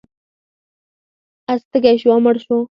[1.51, 2.57] اس تږی شو او مړ شو.